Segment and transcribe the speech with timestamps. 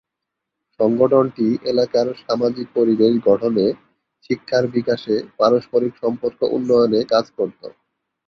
[0.79, 3.65] সংগঠনটি এলাকার সামাজিক পরিবেশ গঠনে,
[4.25, 7.61] শিক্ষার বিকাশে, পারস্পরিক সম্পর্ক উন্নয়নে কাজ করত।